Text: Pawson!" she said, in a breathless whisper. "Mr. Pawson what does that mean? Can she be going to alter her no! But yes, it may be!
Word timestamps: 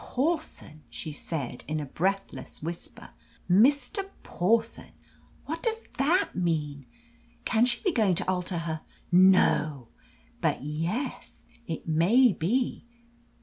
Pawson!" 0.03 0.81
she 0.89 1.13
said, 1.13 1.63
in 1.67 1.79
a 1.79 1.85
breathless 1.85 2.63
whisper. 2.63 3.11
"Mr. 3.47 4.09
Pawson 4.23 4.93
what 5.45 5.61
does 5.61 5.83
that 5.99 6.35
mean? 6.35 6.87
Can 7.45 7.67
she 7.67 7.83
be 7.83 7.91
going 7.91 8.15
to 8.15 8.27
alter 8.27 8.57
her 8.57 8.81
no! 9.11 9.89
But 10.41 10.63
yes, 10.63 11.45
it 11.67 11.87
may 11.87 12.33
be! 12.33 12.87